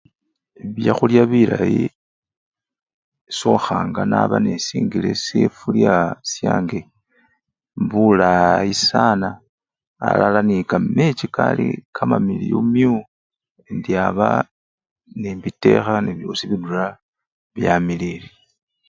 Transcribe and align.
Byakhullya 0.75 1.23
bilayi 1.31 1.83
esokhanga 3.29 4.01
naba 4.11 4.35
nesingile 4.45 5.11
sifurya 5.25 5.95
syange 6.33 6.79
bulayi 7.89 8.73
sana 8.89 9.29
alala 10.07 10.39
nekamechi 10.47 11.27
kali 11.35 11.67
kamamiliyu 11.95 12.59
miu, 12.73 12.95
indiaba 13.69 14.29
nembitekha 15.21 15.93
nebyosi 16.05 16.43
birura 16.49 16.87
byamiliyile. 17.55 18.29